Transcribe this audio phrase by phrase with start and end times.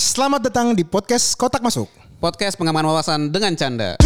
[0.00, 1.84] Selamat datang di podcast Kotak Masuk.
[2.24, 4.00] Podcast pengaman wawasan dengan canda.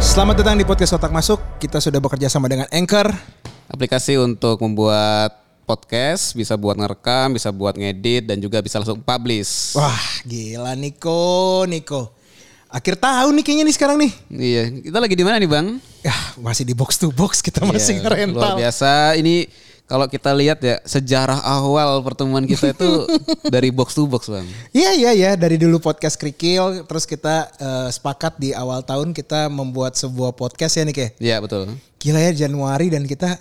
[0.00, 1.36] Selamat datang di podcast Kotak Masuk.
[1.60, 3.12] Kita sudah bekerja sama dengan Anchor.
[3.68, 5.36] Aplikasi untuk membuat
[5.68, 9.76] podcast, bisa buat ngerekam, bisa buat ngedit dan juga bisa langsung publish.
[9.76, 12.17] Wah, gila Niko, Niko.
[12.68, 14.12] Akhir tahun nih kayaknya nih sekarang nih.
[14.28, 15.80] Iya, kita lagi di mana nih, Bang?
[16.04, 18.36] Ya, masih di box to box kita masih Iya, ngerental.
[18.44, 19.16] Luar biasa.
[19.16, 19.48] Ini
[19.88, 23.08] kalau kita lihat ya sejarah awal pertemuan kita itu
[23.54, 24.44] dari box to box, Bang.
[24.76, 29.48] Iya iya iya dari dulu podcast Krikil terus kita eh, sepakat di awal tahun kita
[29.48, 31.72] membuat sebuah podcast ya nih kayak Iya, betul.
[31.96, 33.40] gila ya Januari dan kita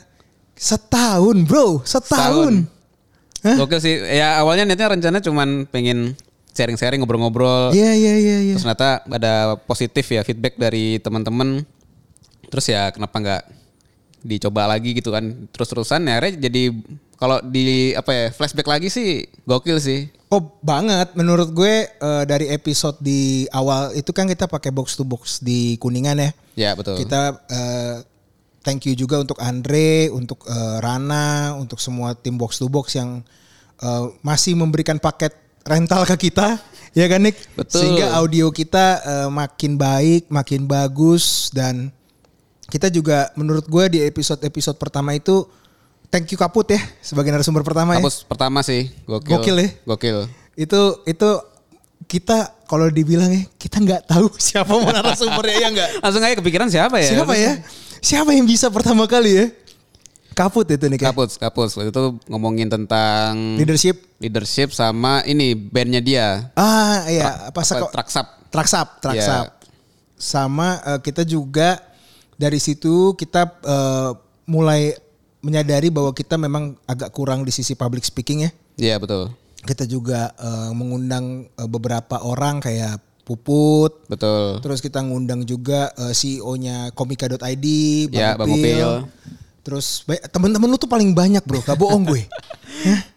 [0.55, 2.63] setahun bro setahun.
[3.43, 3.59] Hah?
[3.59, 3.99] Oke sih.
[3.99, 6.15] Ya awalnya niatnya rencana cuman pengen
[6.57, 7.69] sharing-sharing ngobrol-ngobrol.
[7.77, 8.53] Iya iya iya iya.
[8.57, 11.61] Terus ternyata ada positif ya feedback dari teman-teman.
[12.49, 13.43] Terus ya kenapa nggak
[14.25, 16.63] dicoba lagi gitu kan terus-terusan ya akhirnya jadi
[17.17, 20.09] kalau di apa ya flashback lagi sih gokil sih.
[20.27, 25.07] Oh banget menurut gue eh, dari episode di awal itu kan kita pakai box to
[25.07, 26.29] box di Kuningan ya.
[26.53, 26.99] Ya betul.
[27.01, 27.95] Kita eh,
[28.61, 33.25] thank you juga untuk Andre, untuk eh, Rana, untuk semua tim box to box yang
[33.81, 36.57] eh, masih memberikan paket rental ke kita,
[36.95, 37.37] ya kan Nick?
[37.53, 37.83] Betul.
[37.83, 41.91] Sehingga audio kita eh, makin baik, makin bagus dan
[42.67, 45.47] kita juga menurut gue di episode-episode pertama itu
[46.11, 48.03] thank you Kaput ya sebagai narasumber pertama ya.
[48.03, 49.39] Kampus pertama sih gokil.
[49.39, 49.67] Gokil ya?
[49.87, 50.17] Gokil.
[50.59, 51.29] Itu itu
[52.07, 55.89] kita kalau dibilang ya kita nggak tahu siapa mau narasumbernya ya nggak.
[56.03, 57.11] Langsung aja kepikiran siapa ya?
[57.15, 57.53] Siapa ya?
[58.03, 59.45] Siapa yang bisa pertama kali ya?
[60.37, 61.17] Kaput itu nih kayak.
[61.17, 61.69] Kapus, Kapus.
[61.73, 64.05] Waktu itu ngomongin tentang Leadership.
[64.21, 66.27] leadership sama ini bandnya dia.
[66.53, 68.25] Ah iya apa Apa, Traksap.
[68.53, 69.45] Traksap, Traksap.
[69.49, 69.57] Iya.
[70.13, 71.81] Sama eh, kita juga
[72.37, 74.11] dari situ kita eh,
[74.45, 74.93] mulai
[75.41, 78.51] menyadari bahwa kita memang agak kurang di sisi public speaking ya.
[78.77, 79.33] Iya betul.
[79.65, 84.63] Kita juga eh, mengundang eh, beberapa orang kayak Puput, Betul.
[84.63, 87.35] Terus kita ngundang juga eh, CEO-nya komika.id,
[88.07, 88.63] Bang Ya, Bang Upil.
[88.63, 88.91] Upil.
[89.67, 92.23] Terus temen-temen lu tuh paling banyak bro, gak bohong gue.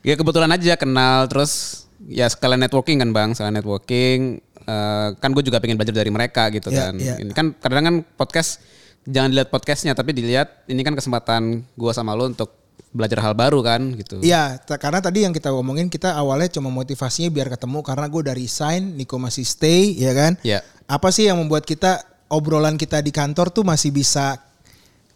[0.00, 4.40] Ya kebetulan aja kenal terus ya sekalian networking kan bang, sekalian networking.
[4.66, 6.94] Eh, kan gue juga pengen belajar dari mereka gitu Iya, kan.
[6.96, 7.14] iya.
[7.20, 8.64] Ini kan kadang kan podcast
[9.04, 12.56] jangan dilihat podcastnya tapi dilihat ini kan kesempatan gue sama lo untuk
[12.90, 14.18] belajar hal baru kan gitu.
[14.18, 18.34] Iya, karena tadi yang kita omongin kita awalnya cuma motivasinya biar ketemu karena gue udah
[18.34, 20.34] resign, Niko masih stay, ya kan?
[20.42, 20.66] Ya.
[20.90, 24.42] Apa sih yang membuat kita obrolan kita di kantor tuh masih bisa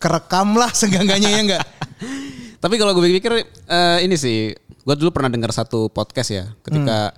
[0.05, 1.65] kerekam lah senggangannya ya enggak?
[2.63, 7.17] Tapi kalau gue pikir eh, ini sih, gue dulu pernah dengar satu podcast ya, ketika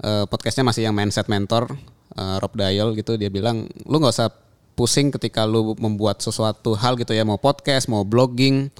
[0.00, 1.68] eh, podcastnya masih yang mindset mentor
[2.16, 4.32] eh, Rob Dial gitu, dia bilang lu nggak usah
[4.72, 8.72] pusing ketika lu membuat sesuatu hal gitu ya, mau podcast, mau blogging,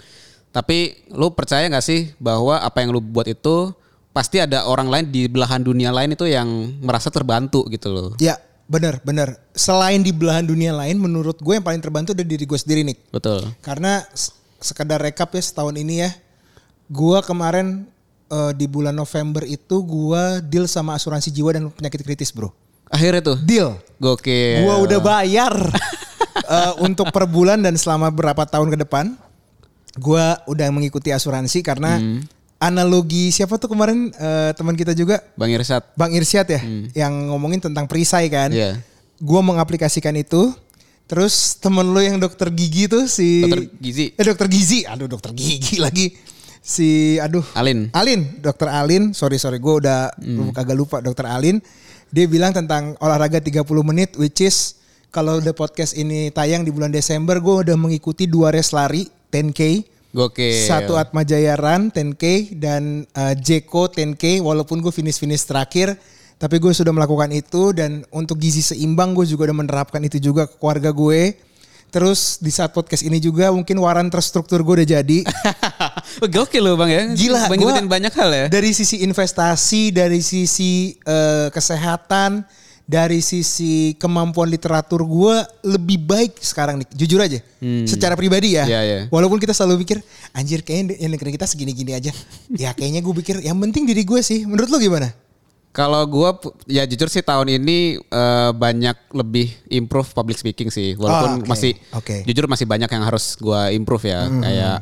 [0.50, 3.72] tapi lu percaya nggak sih bahwa apa yang lu buat itu
[4.14, 6.46] pasti ada orang lain di belahan dunia lain itu yang
[6.80, 8.10] merasa terbantu gitu loh.
[8.22, 9.36] ya, bener bener.
[9.52, 12.96] Selain di belahan dunia lain, menurut gue yang paling terbantu dari diri gue sendiri nih.
[13.12, 13.52] Betul.
[13.60, 14.04] Karena
[14.64, 16.10] sekedar rekap ya setahun ini ya.
[16.88, 17.84] Gua kemarin
[18.32, 22.48] eh, di bulan November itu gua deal sama asuransi jiwa dan penyakit kritis, Bro.
[22.88, 23.76] Akhirnya tuh, Deal.
[24.00, 24.64] gokil.
[24.64, 25.52] Gua udah bayar
[26.56, 29.12] eh, untuk per bulan dan selama berapa tahun ke depan.
[30.00, 32.00] Gua udah mengikuti asuransi karena
[32.64, 35.84] analogi siapa tuh kemarin eh, teman kita juga Bang Irsyad.
[35.94, 36.60] Bang Irsyad ya
[36.96, 38.48] yang ngomongin tentang perisai kan.
[38.48, 38.80] Iya.
[39.20, 40.52] Gua mengaplikasikan itu.
[41.04, 44.06] Terus temen lu yang dokter gigi tuh si Dokter Gizi.
[44.16, 46.16] Eh dokter gizi, aduh dokter gigi lagi.
[46.64, 47.92] Si aduh Alin.
[47.92, 50.08] Alin, dokter Alin, sorry sorry gue udah
[50.56, 51.60] kagak lupa dokter Alin.
[52.08, 54.80] Dia bilang tentang olahraga 30 menit which is
[55.12, 59.84] kalau udah podcast ini tayang di bulan Desember gue udah mengikuti dua race lari 10k.
[60.14, 60.70] Gokil.
[60.70, 65.98] Satu Atma Jaya Run 10k dan uh, Jeko 10k walaupun gue finish-finish terakhir
[66.38, 70.46] tapi gue sudah melakukan itu dan untuk gizi seimbang gue juga udah menerapkan itu juga
[70.46, 71.34] ke keluarga gue.
[71.94, 75.18] Terus di saat podcast ini juga mungkin waran terstruktur gue udah jadi.
[76.34, 77.02] Gokil loh bang ya.
[77.14, 78.46] Gila, ngikutin banyak hal ya.
[78.50, 82.42] Dari sisi investasi, dari sisi eh, kesehatan,
[82.84, 86.88] dari sisi kemampuan literatur gue lebih baik sekarang nih.
[86.92, 87.40] Jujur aja,
[87.88, 88.68] secara pribadi ya.
[88.68, 88.98] Iya, iya.
[89.08, 89.98] Walaupun kita selalu pikir,
[90.36, 92.12] anjir kayaknya yang negeri kita segini-gini aja.
[92.62, 94.44] ya kayaknya gue pikir yang penting diri gue sih.
[94.44, 95.08] Menurut lo gimana?
[95.74, 100.94] Kalau gua pu- ya jujur sih tahun ini eh, banyak lebih improve public speaking sih.
[100.94, 102.22] Ah, Walaupun oke, masih oke.
[102.30, 104.30] jujur masih banyak yang harus gua improve ya.
[104.30, 104.76] Kayak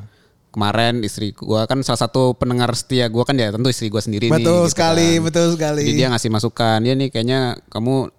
[0.53, 4.29] kemarin istri gua kan salah satu pendengar setia gua kan ya tentu istri gua sendiri
[4.29, 4.37] nih.
[4.37, 5.25] betul gitu sekali, kan.
[5.25, 5.83] betul sekali.
[5.89, 8.13] Jadi dia ngasih masukan, ya nih kayaknya kamu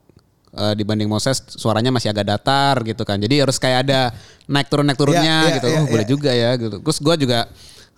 [0.53, 3.17] eh, dibanding Moses suaranya masih agak datar gitu kan.
[3.17, 4.09] Jadi harus kayak ada
[4.45, 5.67] naik turun naik turunnya Iya, iya, gitu.
[5.69, 6.11] iya, oh, boleh iya.
[6.11, 6.77] juga ya gitu.
[6.81, 7.39] Terus gue juga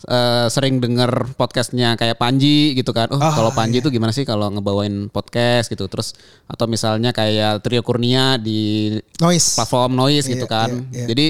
[0.05, 3.07] eh, sering denger podcastnya kayak Panji gitu kan.
[3.11, 3.83] Oh, Ah, kalau Panji iya.
[3.83, 5.87] itu gimana sih kalau ngebawain podcast gitu.
[5.87, 6.11] Terus
[6.45, 9.55] atau misalnya kayak Trio Kurnia di Noise.
[9.55, 10.69] platform noise gitu Iya, kan.
[10.91, 11.07] iya, iya.
[11.07, 11.25] Jadi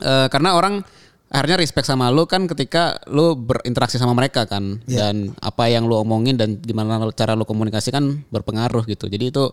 [0.00, 0.80] eh, karena orang
[1.28, 5.10] akhirnya respect sama lu kan ketika lu berinteraksi sama mereka kan Iya.
[5.10, 9.08] dan apa yang lu omongin dan gimana cara lu komunikasi kan berpengaruh gitu.
[9.08, 9.44] Jadi itu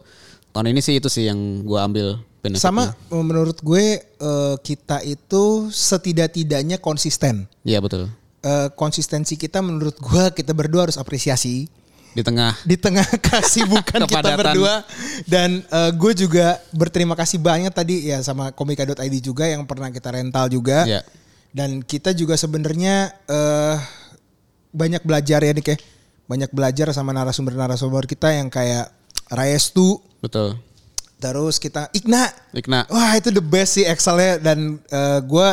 [0.52, 2.62] tahun ini sih itu sih yang gua ambil benefitnya.
[2.62, 7.46] Sama menurut gue eh, kita itu setidak-tidaknya konsisten.
[7.64, 8.10] Iya betul.
[8.42, 11.70] Eh, konsistensi kita menurut gue kita berdua harus apresiasi
[12.12, 14.82] Di tengah di tengah kesibukan kita berdua
[15.24, 20.10] dan eh, gue juga berterima kasih banyak tadi ya sama komika.id juga yang pernah kita
[20.12, 21.02] rental juga Iya.
[21.52, 23.78] Dan kita juga sebenarnya eh
[24.72, 25.82] banyak belajar ya nih kayak
[26.28, 28.88] banyak belajar sama narasumber-narasumber kita yang kayak
[29.28, 30.56] Raestu betul.
[31.20, 32.88] terus kita Igna Ikna.
[32.88, 35.50] Wah itu the best sih Excelnya dan eh, gue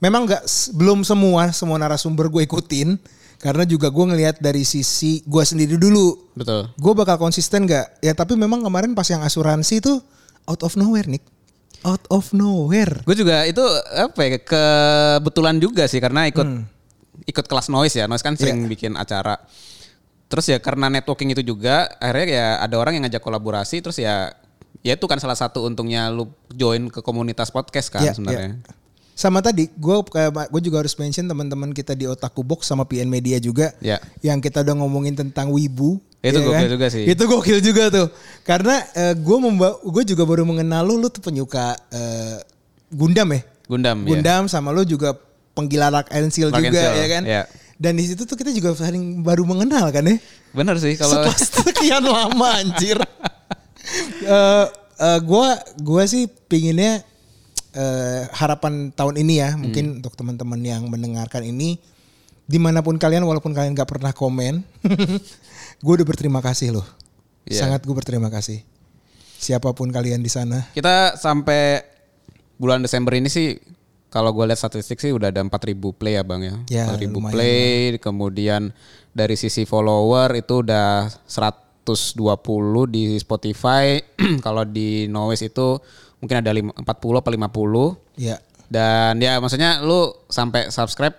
[0.00, 0.44] memang nggak
[0.76, 2.96] belum semua semua narasumber gue ikutin
[3.44, 6.32] karena juga gue ngelihat dari sisi gue sendiri dulu.
[6.32, 6.72] Betul.
[6.80, 8.00] Gue bakal konsisten nggak?
[8.00, 10.00] Ya tapi memang kemarin pas yang asuransi tuh
[10.48, 11.20] out of nowhere Nick.
[11.84, 13.04] Out of nowhere.
[13.04, 13.60] Gue juga itu
[13.92, 16.48] apa ya kebetulan juga sih karena ikut
[17.24, 18.08] ikut kelas noise ya.
[18.08, 19.36] Noise kan sering bikin acara.
[20.26, 24.32] Terus ya karena networking itu juga akhirnya ya ada orang yang ngajak kolaborasi terus ya
[24.80, 28.58] ya itu kan salah satu untungnya lu join ke komunitas podcast kan Ya, sebenarnya.
[28.60, 28.72] ya.
[29.14, 29.96] Sama tadi gue
[30.50, 34.02] gue juga harus mention teman-teman kita di Otaku Box sama PN Media juga Ya.
[34.20, 36.02] yang kita udah ngomongin tentang wibu.
[36.18, 37.04] Itu ya gokil juga sih.
[37.06, 38.08] Itu gokil juga tuh.
[38.42, 38.82] Karena
[39.14, 42.42] gue memba gue juga baru mengenal lu lu tuh penyuka eh,
[42.90, 43.40] Gundam ya.
[43.70, 44.08] Gundam, ya.
[44.12, 45.14] Gundam sama lu juga
[45.54, 47.22] penggila Lark and Seal Lark and juga Seal, ya kan.
[47.22, 47.42] ya.
[47.74, 50.18] Dan di situ tuh kita juga saling baru mengenal kan ya.
[50.54, 51.38] Bener sih kalau Setelah
[51.70, 52.98] sekian lama anjir.
[54.24, 54.66] Eh
[54.98, 57.04] eh, gua gua sih pinginnya
[57.74, 59.98] eh, harapan tahun ini ya, mungkin Hmm.
[59.98, 61.76] untuk teman-teman yang mendengarkan ini
[62.44, 64.62] di mana pun kalian walaupun kalian nggak pernah komen,
[65.84, 66.86] gue udah berterima kasih loh.
[67.44, 67.66] Iya.
[67.68, 68.62] Sangat gue berterima kasih.
[69.36, 70.64] Siapa pun kalian di sana.
[70.72, 71.84] kita sampai
[72.56, 73.60] bulan Desember ini sih
[74.08, 75.50] kalau gue lihat statistik sih udah ada 4000
[75.92, 76.54] play ya Bang ya.
[76.70, 77.64] Ya, 4000 lumayan play
[77.98, 78.70] kemudian
[79.10, 81.84] dari sisi follower itu udah 120
[82.88, 84.00] di Spotify.
[84.46, 85.76] kalau di Noise itu
[86.24, 88.00] mungkin ada lima- 40 apa 50.
[88.16, 88.40] Ya.
[88.72, 91.14] Dan ya maksudnya lu sampai subscribe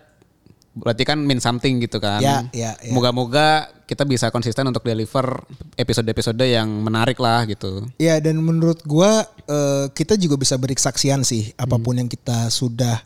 [0.75, 2.19] berarti kan mean something gitu kan.
[2.19, 2.91] Ya, ya, ya.
[2.91, 5.45] Moga-moga kita bisa konsisten untuk deliver
[5.79, 7.87] episode-episode yang menarik lah gitu.
[7.95, 12.51] Ya dan menurut gua eh, kita juga bisa beri kesaksian sih apa pun yang kita
[12.51, 12.99] sudah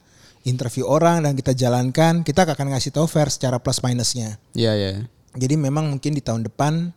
[0.48, 4.42] interview orang dan kita jalankan kita akan ngasih tahu fair secara plus minusnya.
[4.57, 4.94] Iya ya.
[5.38, 6.90] Jadi memang mungkin di tahun depan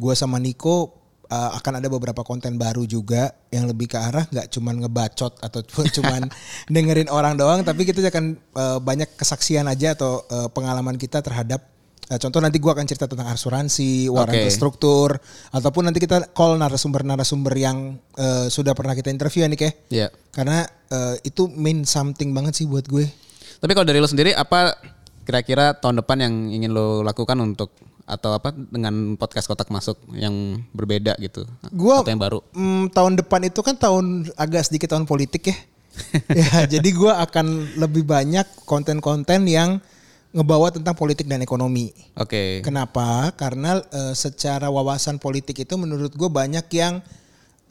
[0.00, 0.95] gua sama Niko
[1.30, 5.60] uh, akan ada beberapa konten baru juga yang lebih ke arah nggak cuman ngebacot atau
[5.66, 6.30] cuman
[6.70, 11.62] dengerin orang doang tapi kita akan uh, banyak kesaksian aja atau uh, pengalaman kita terhadap
[12.10, 14.50] uh, contoh nanti gua akan cerita tentang asuransi, waran Oke.
[14.50, 15.18] struktur
[15.50, 19.72] ataupun nanti kita call narasumber-narasumber yang uh, sudah pernah kita interview ya Nik ya.
[19.90, 20.08] Iya.
[20.30, 23.06] Karena uh, itu mean something banget sih buat gue.
[23.58, 24.76] Tapi kalau dari lo sendiri apa
[25.26, 27.74] kira-kira tahun depan yang ingin lo lakukan untuk
[28.06, 31.42] atau apa dengan podcast kotak masuk yang berbeda gitu?
[31.74, 32.38] Gua atau yang baru?
[32.54, 35.56] mm, tahun depan itu kan tahun agak sedikit tahun politik ya.
[36.40, 39.82] ya, jadi gua akan lebih banyak konten-konten yang
[40.36, 41.96] ngebawa tentang politik dan ekonomi.
[42.12, 42.60] Oke.
[42.60, 43.32] Kenapa?
[43.34, 47.00] Karena eh, secara wawasan politik itu menurut gue banyak yang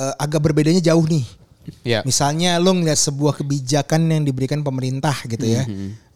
[0.02, 1.45] eh, agak berbedanya jauh nih.
[1.86, 2.02] Iya.
[2.06, 5.66] Misalnya lo ngeliat sebuah kebijakan yang diberikan pemerintah gitu ya.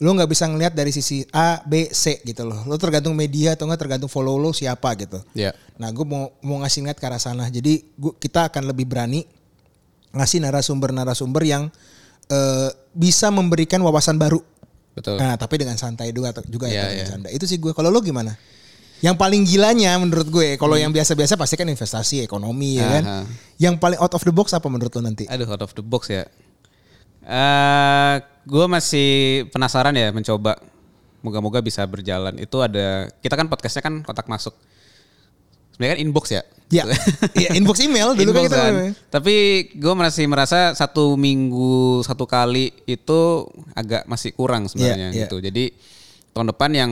[0.02, 2.66] Lo nggak bisa ngeliat dari sisi A, B, C gitu loh.
[2.70, 5.20] Lo tergantung media atau nggak tergantung follow lo siapa gitu.
[5.34, 5.54] Iya.
[5.82, 7.50] Nah gue mau, mau ngasih ngeliat ke arah sana.
[7.50, 9.26] Jadi gua, kita akan lebih berani
[10.14, 11.64] ngasih narasumber-narasumber yang
[12.30, 14.42] eh, bisa memberikan wawasan baru.
[14.94, 15.18] Betul.
[15.22, 17.30] Nah tapi dengan santai juga juga Iya, ya dengan canda.
[17.34, 17.72] Itu sih gue.
[17.74, 18.34] Kalau lo gimana?
[19.00, 23.04] Yang paling gilanya menurut gue, kalau yang biasa-biasa pasti kan investasi, ekonomi ya kan.
[23.04, 23.26] Hmm.
[23.56, 25.24] Yang paling out of the box apa menurut lo nanti?
[25.28, 26.28] Aduh out of the box ya.
[27.24, 29.10] Eh, gue masih
[29.54, 30.58] penasaran ya mencoba.
[31.20, 32.40] Moga-moga bisa berjalan.
[32.40, 34.56] Itu ada kita kan podcastnya kan kotak masuk.
[35.76, 36.44] Sebenarnya kan inbox ya.
[36.70, 36.86] Ya,
[37.34, 38.60] ya inbox email dulu kan Inbox kita.
[38.62, 38.74] kan.
[39.12, 39.36] Tapi
[39.76, 45.22] gue masih merasa satu minggu satu kali itu agak masih kurang sebenarnya Iya, iya.
[45.28, 45.44] gitu.
[45.44, 45.76] Jadi
[46.32, 46.92] tahun depan yang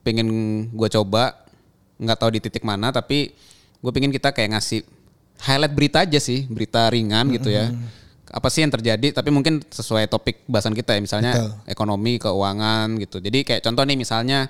[0.00, 0.28] pengen
[0.72, 1.36] gue coba
[2.00, 3.36] nggak tahu di titik mana tapi
[3.80, 4.80] gue pengen kita kayak ngasih
[5.40, 7.72] highlight berita aja sih berita ringan gitu ya
[8.30, 11.50] apa sih yang terjadi tapi mungkin sesuai topik bahasan kita ya misalnya Betul.
[11.66, 14.48] ekonomi keuangan gitu jadi kayak contoh nih misalnya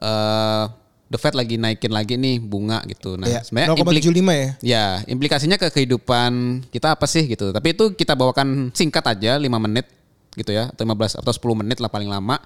[0.00, 0.64] eh
[1.04, 3.14] the Fed lagi naikin lagi nih bunga gitu.
[3.14, 4.50] Nah, Ya, sebenarnya implik- 0,75 ya.
[4.64, 7.54] Ya, implikasinya ke kehidupan kita apa sih gitu.
[7.54, 9.86] Tapi itu kita bawakan singkat aja 5 menit
[10.34, 12.40] gitu ya, atau 15 atau 10 menit lah paling lama.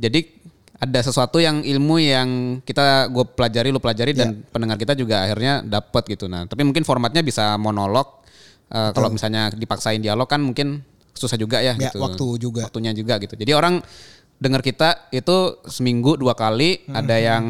[0.00, 0.32] Jadi
[0.80, 2.28] ada sesuatu yang ilmu yang
[2.64, 6.24] kita gue pelajari, lu pelajari dan pendengar kita juga akhirnya dapat gitu.
[6.24, 8.24] Nah, tapi mungkin formatnya bisa monolog.
[8.72, 10.80] Eh, kalau misalnya dipaksain dialog kan mungkin
[11.12, 12.00] susah juga ya, Ya, gitu.
[12.00, 12.64] waktu juga.
[12.64, 13.36] Waktunya juga gitu.
[13.36, 13.84] Jadi orang
[14.40, 17.44] dengar kita itu seminggu dua kali, Hmm, ada yang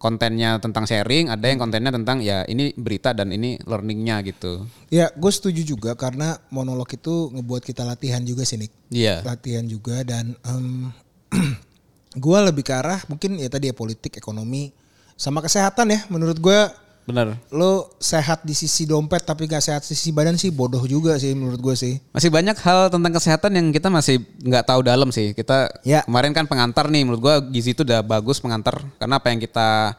[0.00, 4.64] kontennya tentang sharing, ada yang kontennya tentang ya ini berita dan ini learningnya gitu.
[4.88, 8.72] Ya, gue setuju juga karena monolog itu ngebuat kita latihan juga sih, Nick.
[8.88, 9.20] Iya.
[9.22, 10.88] Latihan juga dan em,
[12.12, 14.72] gue lebih ke arah mungkin ya tadi ya politik, ekonomi,
[15.16, 16.00] sama kesehatan ya.
[16.08, 16.60] Menurut gue
[17.02, 17.34] Bener.
[17.50, 21.34] lo sehat di sisi dompet tapi gak sehat di sisi badan sih bodoh juga sih
[21.34, 21.94] menurut gue sih.
[22.14, 25.34] Masih banyak hal tentang kesehatan yang kita masih nggak tahu dalam sih.
[25.34, 26.06] Kita Ya.
[26.06, 29.98] kemarin kan pengantar nih, menurut gua gizi itu udah bagus pengantar karena apa yang kita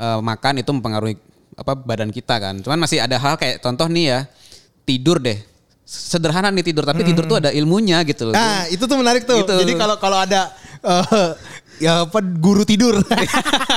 [0.00, 1.14] eh, makan itu mempengaruhi
[1.60, 2.56] apa badan kita kan.
[2.64, 4.20] Cuman masih ada hal kayak contoh nih ya
[4.88, 5.36] tidur deh.
[5.84, 8.34] Sederhana nih tidur, tapi tidur tuh ada ilmunya gitu loh.
[8.38, 9.42] Nah itu tuh menarik tuh.
[9.42, 9.54] Gitu.
[9.66, 10.54] Jadi kalau kalau ada
[10.84, 11.30] eh,
[11.80, 13.00] ya apa guru tidur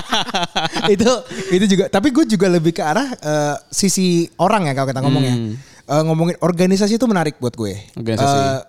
[0.93, 1.11] itu
[1.55, 1.87] itu juga.
[1.87, 5.35] Tapi gue juga lebih ke arah eh, sisi orang ya kalau kita ngomongnya.
[5.83, 7.75] Eh, ngomongin organisasi itu menarik buat gue.
[7.99, 8.37] Organisasi.
[8.39, 8.59] Eh,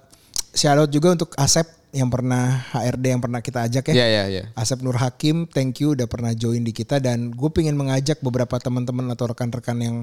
[0.54, 3.94] shout out juga untuk Asep yang pernah HRD yang pernah kita ajak ya.
[3.94, 4.42] Iya, iya, iya.
[4.58, 8.58] Asep Nur Hakim, thank you udah pernah join di kita dan gue pengen mengajak beberapa
[8.58, 9.96] teman-teman atau rekan-rekan yang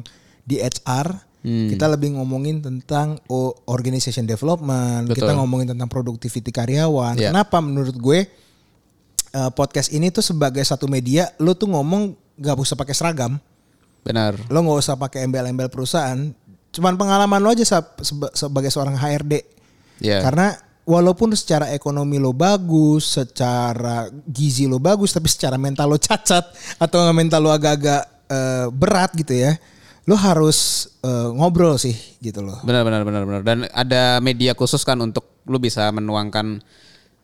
[0.48, 1.31] di HR.
[1.42, 1.74] Hmm.
[1.74, 5.26] Kita lebih ngomongin tentang oh, organization development, Betul.
[5.26, 7.18] kita ngomongin tentang productivity karyawan.
[7.18, 7.34] Iya.
[7.34, 8.30] Kenapa menurut gue
[9.34, 13.42] eh, podcast ini tuh sebagai satu media, lo tuh ngomong gak usah pakai seragam,
[14.06, 14.38] Benar.
[14.50, 16.30] lo nggak usah pakai embel-embel perusahaan.
[16.72, 17.66] Cuman pengalaman lo aja
[18.38, 19.42] sebagai seorang HRD.
[20.02, 20.22] Iya.
[20.22, 20.54] Karena
[20.86, 27.10] walaupun secara ekonomi lo bagus, secara gizi lo bagus, tapi secara mental lo cacat atau
[27.18, 29.58] mental lo agak-agak eh, berat gitu ya,
[30.04, 32.58] lo harus eh, ngobrol sih gitu loh.
[32.62, 33.42] Benar benar benar benar.
[33.42, 36.58] Dan ada media khusus kan untuk lu bisa menuangkan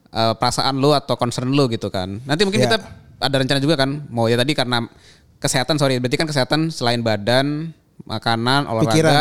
[0.07, 2.21] eh, perasaan lu atau concern lu gitu kan.
[2.23, 2.65] Nanti mungkin Ya.
[2.69, 2.77] kita
[3.17, 4.85] ada rencana juga kan mau ya tadi karena
[5.37, 9.15] kesehatan sorry berarti kan kesehatan selain badan, makanan, olahraga Pikiran.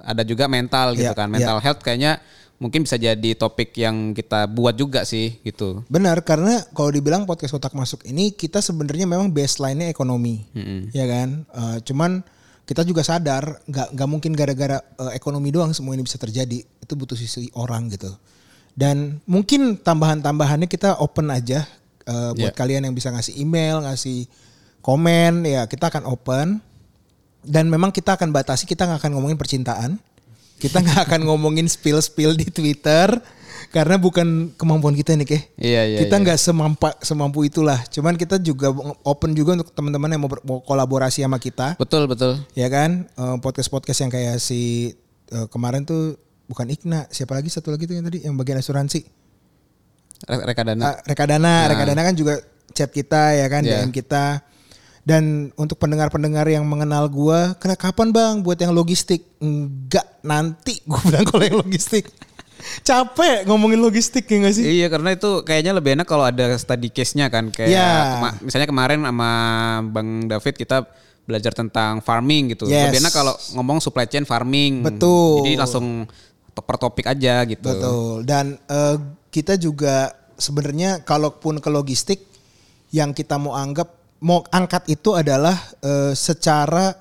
[0.00, 1.30] ada juga mental gitu Ya, kan.
[1.30, 1.34] ya.
[1.38, 2.18] Mental health kayaknya
[2.56, 5.80] mungkin bisa jadi topik yang kita buat juga sih gitu.
[5.88, 10.44] Benar karena kalau dibilang podcast kotak masuk ini kita sebenarnya memang baseline-nya ekonomi,
[10.90, 11.28] ya kan.
[11.48, 12.20] Eh, cuman
[12.70, 16.62] kita juga sadar nggak nggak mungkin gara-gara eh, ekonomi doang semua ini bisa terjadi.
[16.62, 18.14] Itu butuh sisi orang gitu.
[18.78, 21.66] Dan mungkin tambahan-tambahannya kita open aja
[22.06, 22.54] eh, buat Ya.
[22.54, 24.30] kalian yang bisa ngasih email, ngasih
[24.86, 26.62] komen, ya kita akan open.
[27.42, 29.98] Dan memang kita akan batasi kita nggak akan ngomongin percintaan.
[30.62, 33.18] Kita nggak akan ngomongin spill-spill di Twitter
[33.70, 35.98] karena bukan kemampuan kita nih, Keh Iya iya.
[36.02, 36.22] kita iya.
[36.26, 37.78] nggak semampu semampu itulah.
[37.86, 42.42] Cuman kita juga open juga untuk teman-teman yang mau, mau kolaborasi sama kita, Betul betul.
[42.52, 43.06] ya kan?
[43.38, 44.90] Podcast podcast yang kayak si
[45.30, 46.18] eh, kemarin tuh
[46.50, 49.06] bukan Ikna, siapa lagi satu lagi tuh yang tadi yang bagian asuransi.
[50.26, 50.82] Re- Rekadana.
[50.82, 52.42] Ah, Rekadana, Rekadana kan juga
[52.74, 53.86] chat kita ya kan, Iya.
[53.86, 54.42] DM kita.
[55.00, 59.24] Dan untuk pendengar-pendengar yang mengenal gua, kena kapan bang buat yang logistik?
[59.40, 62.04] Enggak, nanti gue bilang kalau yang logistik.
[62.80, 64.64] Capek ngomongin logistik ya gak sih?
[64.64, 67.90] Iya karena itu kayaknya lebih enak kalau ada study case-nya kan kayak Iya.
[68.16, 69.30] kema- misalnya kemarin sama
[69.88, 70.84] Bang David kita
[71.24, 72.66] belajar tentang farming gitu.
[72.66, 72.90] Yes.
[72.90, 74.82] Lebih enak kalau ngomong supply chain farming.
[74.82, 75.44] Betul.
[75.44, 75.86] Jadi langsung
[76.50, 77.64] per topik aja gitu.
[77.64, 78.26] Betul.
[78.26, 78.96] Dan eh,
[79.30, 82.20] kita juga sebenarnya kalaupun ke logistik
[82.90, 83.86] yang kita mau anggap
[84.20, 86.92] mau angkat itu adalah eh, secara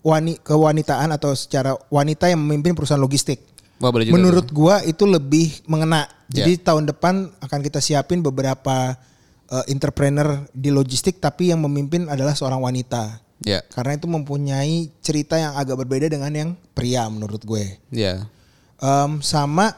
[0.00, 3.44] wani kewanitaan atau secara wanita yang memimpin perusahaan logistik.
[3.80, 6.04] Wah, boleh juga Menurut gua itu lebih mengena.
[6.30, 8.94] Jadi tahun depan akan kita siapin beberapa
[9.50, 13.18] eh, entrepreneur di logistik tapi yang memimpin adalah seorang wanita.
[13.40, 13.64] Ya.
[13.72, 17.80] Karena itu mempunyai cerita yang agak berbeda dengan yang pria menurut gue.
[17.88, 18.28] Ya.
[18.80, 19.72] Em, sama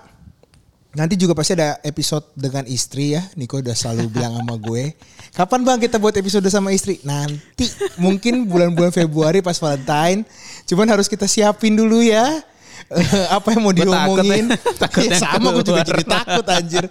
[0.93, 3.23] nanti juga pasti ada episode dengan istri ya.
[3.39, 4.99] Niko udah selalu bilang sama gue.
[5.33, 6.99] Kapan bang kita buat episode sama istri?
[7.07, 7.71] Nanti
[8.03, 10.27] mungkin bulan-bulan Februari pas Valentine.
[10.67, 12.43] Cuman harus kita siapin dulu ya.
[13.37, 14.45] Apa yang mau Gua takut diomongin?
[14.49, 14.57] ya.
[14.85, 16.85] Takut Iya, yang sama gue juga jadi takut anjir.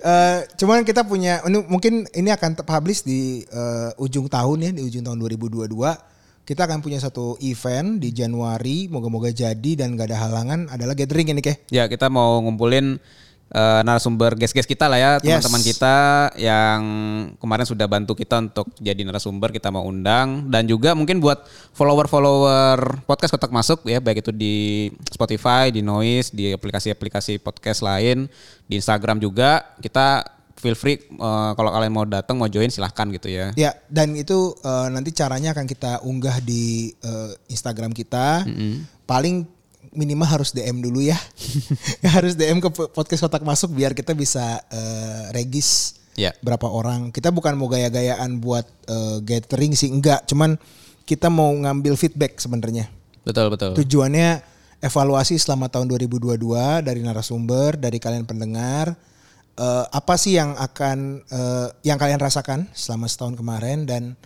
[0.00, 4.82] Eh, cuman kita punya ini mungkin ini akan publish di eh, ujung tahun ya di
[4.84, 5.68] ujung tahun 2022.
[6.40, 11.30] Kita akan punya satu event di Januari, moga-moga jadi dan gak ada halangan adalah gathering
[11.30, 11.54] ini keh.
[11.70, 12.98] Ya kita mau ngumpulin
[13.50, 15.42] eh, narasumber guest-guest kita lah ya Yes.
[15.42, 15.96] teman-teman kita
[16.38, 16.80] yang
[17.36, 23.04] kemarin sudah bantu kita untuk jadi narasumber kita mau undang dan juga mungkin buat follower-follower
[23.04, 28.30] podcast kotak masuk ya baik itu di Spotify, di Noise, di aplikasi-aplikasi podcast lain,
[28.64, 30.22] di Instagram juga kita
[30.60, 33.48] feel free uh, kalau kalian mau datang mau join silahkan gitu ya.
[33.56, 38.44] Ya, dan itu uh, nanti caranya akan kita unggah di uh, Instagram kita.
[39.08, 39.59] Paling
[39.94, 41.18] minimal harus DM dulu ya.
[42.16, 46.36] harus DM ke podcast kotak masuk biar kita bisa uh, regis Ya.
[46.44, 47.14] berapa orang.
[47.14, 50.26] Kita bukan mau gaya-gayaan buat uh, gathering sih, enggak.
[50.28, 50.58] Cuman
[51.08, 52.92] kita mau ngambil feedback sebenarnya.
[53.24, 53.72] Betul betul.
[53.78, 54.42] Tujuannya
[54.84, 56.36] evaluasi selama tahun 2022
[56.84, 58.96] dari narasumber, dari kalian pendengar.
[59.60, 64.16] Eh, apa sih yang akan eh, yang kalian rasakan selama setahun kemarin dan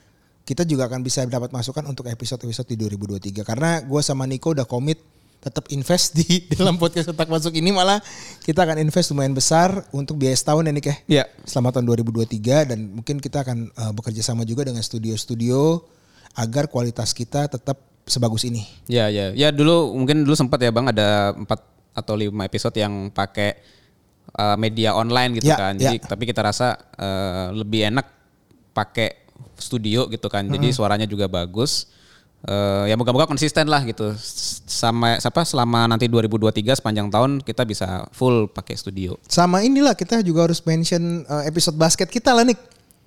[0.47, 4.69] kita juga akan bisa dapat masukan untuk episode-episode di 2023 karena gue sama Nico udah
[4.69, 5.03] komit
[5.45, 8.01] tetap invest di dalam podcast otak masuk ini malah
[8.41, 11.25] kita akan invest lumayan besar untuk biaya setahun ya Nick ya Ya.
[11.45, 15.85] selama tahun 2023 dan mungkin kita akan eh, bekerja sama juga dengan studio-studio
[16.35, 18.65] agar kualitas kita tetap sebagus ini.
[18.85, 21.61] Ya ya ya dulu mungkin dulu sempat ya bang ada empat
[21.95, 23.55] atau lima episode yang pakai
[24.35, 25.79] uh, media online gitu Ya, kan.
[25.79, 25.95] ya.
[25.95, 28.05] Jadi tapi kita rasa uh, lebih enak
[28.75, 29.23] pakai
[29.55, 30.45] studio gitu kan.
[30.45, 31.87] Jadi suaranya juga bagus.
[32.45, 34.13] Uh, ya moga-moga konsisten lah gitu.
[34.69, 39.17] Sama siapa selama nanti 2023 sepanjang tahun kita bisa full pakai studio.
[39.25, 42.61] Sama inilah kita juga harus mention uh, episode basket kita lah Nick.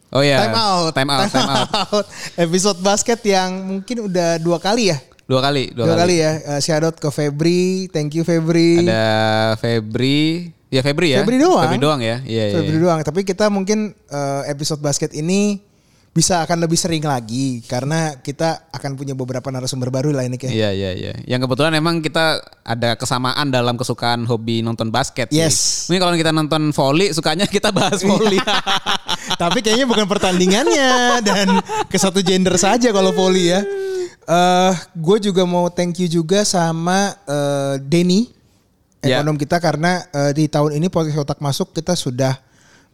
[0.09, 0.41] Oh ya.
[0.41, 0.91] time out.
[0.95, 1.29] Time out.
[1.29, 2.05] Time, out.
[2.49, 4.97] episode basket yang mungkin udah dua kali ya.
[5.27, 5.69] Dua kali.
[5.75, 6.17] Dua, Dua, kali.
[6.17, 6.25] kali.
[6.25, 6.31] ya.
[6.57, 7.91] Uh, shout out ke Febri.
[7.93, 8.87] Thank you Febri.
[8.87, 9.05] Ada
[9.59, 10.49] Febri.
[10.73, 11.21] Ya Febri ya.
[11.21, 11.67] Febri doang.
[11.67, 12.23] Febri doang ya.
[12.23, 12.43] Iya.
[12.49, 12.83] iya, Febri iya.
[12.83, 12.99] doang.
[13.03, 15.59] Tapi kita mungkin uh, episode basket ini
[16.17, 20.49] bisa akan lebih sering lagi karena kita akan punya beberapa narasumber baru lah ini kayak.
[20.49, 21.13] Iya iya iya.
[21.29, 25.29] Yang kebetulan emang kita ada kesamaan dalam kesukaan hobi nonton basket.
[25.29, 25.37] sih.
[25.37, 25.85] Yes.
[25.85, 28.41] Mungkin kalau kita nonton volley, sukanya kita bahas volley.
[29.41, 33.61] Tapi kayaknya bukan pertandingannya dan ke satu gender saja kalau volley ya.
[34.27, 38.33] Eh, gue juga mau thank you juga sama eh, Denny
[39.05, 39.21] Ya.
[39.21, 42.33] ekonom kita karena eh, di tahun ini podcast otak masuk kita sudah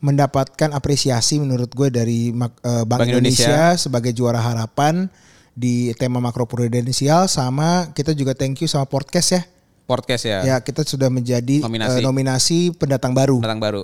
[0.04, 2.52] mendapatkan apresiasi menurut gue dari eh, Bank,
[2.86, 3.48] Bank Indonesia.
[3.48, 3.80] Indonesia.
[3.80, 5.08] sebagai juara harapan
[5.54, 9.42] di tema makro prudensial sama kita juga thank you sama podcast ya.
[9.84, 10.40] Podcast ya.
[10.44, 11.96] Ya kita sudah menjadi Nominasi.
[11.96, 13.82] eh, nominasi pendatang baru Datang baru.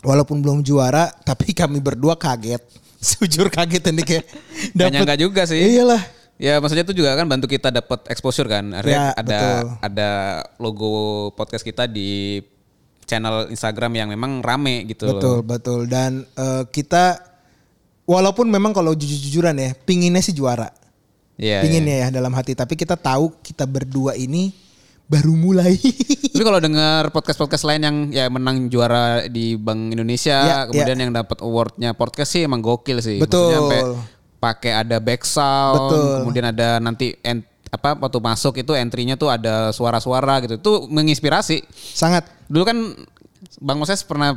[0.00, 2.62] walaupun belum juara tapi kami berdua kaget
[3.18, 4.24] jujur kaget ini kayak
[4.72, 5.58] Gak nyangka juga sih.
[5.58, 6.02] iyalah
[6.36, 8.64] Ya maksudnya itu juga kan bantu kita dapat exposure kan.
[8.80, 9.60] Ya, ada betul.
[9.84, 10.10] ada
[10.56, 10.92] logo
[11.36, 12.40] podcast kita di
[13.10, 15.18] channel Instagram yang memang rame gitu loh.
[15.18, 17.18] betul betul dan eh, kita
[18.06, 20.70] walaupun memang kalau jujur-jujuran ya pinginnya sih juara
[21.34, 21.58] Iya.
[21.58, 21.60] iya.
[21.60, 24.52] pinginnya ya dalam hati tapi kita tahu kita berdua ini
[25.06, 25.74] baru mulai
[26.30, 31.12] Tapi kalau dengar podcast-podcast lain yang ya menang juara di Bank Indonesia, Ya, kemudian yang
[31.12, 33.20] dapat awardnya podcast sih emang gokil sih.
[33.20, 33.44] Betul.
[33.44, 33.80] Maksudnya sampai
[34.40, 36.06] pakai ada back sound, Betul.
[36.22, 40.56] kemudian ada nanti en- apa waktu masuk itu entry-nya tuh ada suara-suara gitu.
[40.56, 41.60] Itu menginspirasi.
[41.92, 42.78] sangat Dulu kan
[43.56, 44.36] Bang Moses pernah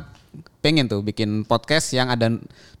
[0.58, 2.30] pengen tuh bikin podcast yang ada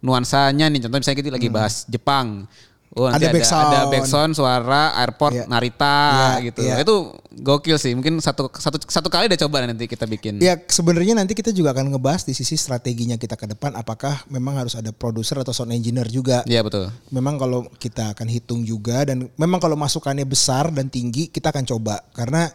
[0.00, 0.80] nuansanya nih.
[0.80, 2.46] Contoh misalnya kita lagi bahas Jepang.
[2.94, 3.18] Oh, Hmm.
[3.18, 3.66] Ada ada, back sound.
[3.66, 5.44] ada back sound, suara airport Iya.
[5.50, 6.60] Narita Iya, gitu.
[6.62, 6.74] iya.
[6.78, 6.94] Itu
[7.34, 7.90] gokil sih.
[7.90, 10.38] Mungkin satu satu satu kali deh coba nanti kita bikin.
[10.38, 14.54] ya sebenarnya nanti kita juga akan ngebahas di sisi strateginya kita ke depan apakah memang
[14.56, 16.86] harus ada produser atau sound engineer juga Iya betul.
[17.10, 21.66] memang kalau kita akan hitung juga dan memang kalau masukannya besar dan tinggi kita akan
[21.66, 22.46] coba karena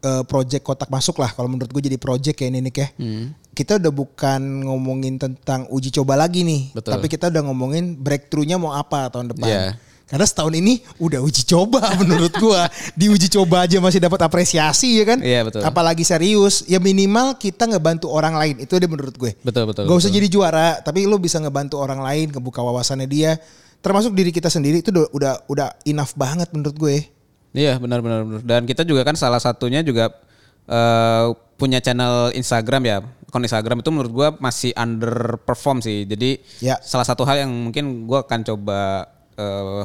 [0.00, 3.32] eh, project kotak masuk lah kalau menurut gue jadi project kayak ini nih kayak Hmm.
[3.50, 6.92] kita udah bukan ngomongin tentang uji coba lagi nih Betul.
[6.92, 9.62] tapi kita udah ngomongin breakthrough-nya mau apa tahun depan Iya.
[10.04, 15.00] karena setahun ini udah uji coba menurut gua di uji coba aja masih dapat apresiasi
[15.00, 15.62] ya kan Iya, betul.
[15.62, 19.86] apalagi serius ya minimal kita ngebantu orang lain itu dia menurut gue Betul betul.
[19.86, 20.18] Gak usah betul.
[20.18, 23.38] jadi juara, tapi lu bisa ngebantu orang lain, ngebuka wawasannya dia,
[23.80, 26.96] termasuk diri kita sendiri itu udah udah, udah enough banget menurut gue.
[27.54, 28.42] Iya benar benar benar.
[28.42, 30.10] Dan kita juga kan salah satunya juga
[30.66, 32.98] eh, punya channel Instagram ya.
[33.30, 36.02] Akun Instagram itu menurut gua masih underperform sih.
[36.06, 36.78] Jadi Ya.
[36.82, 39.84] salah satu hal yang mungkin gua akan coba eh,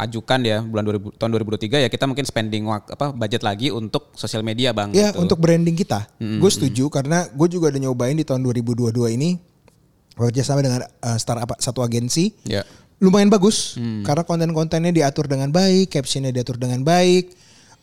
[0.00, 4.40] ajukan ya bulan 2000, tahun 2023 ya kita mungkin spending apa budget lagi untuk sosial
[4.40, 4.96] media bang.
[4.96, 5.20] Ya gitu.
[5.20, 9.36] untuk branding kita, gue setuju karena gue juga udah nyobain di tahun 2022 ini
[10.16, 12.32] bekerja sama dengan uh, startup satu agensi.
[12.48, 12.64] Ya.
[13.00, 17.32] Lumayan bagus karena konten-kontennya diatur dengan baik, captionnya diatur dengan baik,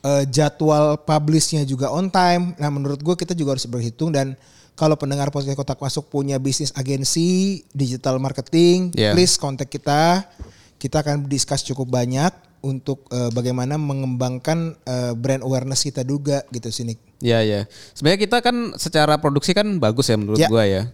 [0.05, 2.53] eh, jadwal publishnya juga on time.
[2.55, 4.37] Nah menurut gue kita juga harus berhitung dan
[4.77, 9.17] kalau pendengar podcast kotak masuk punya bisnis agensi digital marketing, Yeah.
[9.17, 10.21] please kontak kita.
[10.77, 12.29] Kita akan discuss cukup banyak
[12.61, 16.93] untuk eh, bagaimana mengembangkan eh, brand awareness kita juga gitu sini.
[17.17, 17.61] Iya ya.
[17.97, 20.45] Sebenarnya kita kan secara produksi kan bagus ya menurut Ya.
[20.45, 20.93] gua ya.